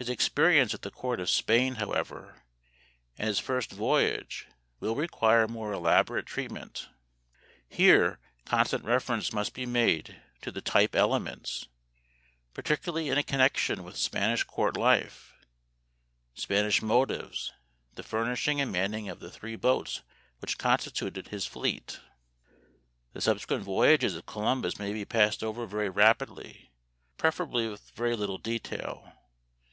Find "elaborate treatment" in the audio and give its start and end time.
5.72-6.88